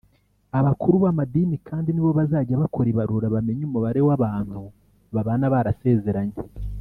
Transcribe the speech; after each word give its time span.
Abakuru 0.59 0.95
b’amadini 1.03 1.55
kandi 1.69 1.89
nibo 1.91 2.11
bazajya 2.19 2.61
bakora 2.63 2.87
ibarura 2.93 3.27
bamenye 3.35 3.63
umubare 3.65 4.01
w’abantu 4.07 4.59
babana 5.15 5.45
barasezeranye 5.53 6.37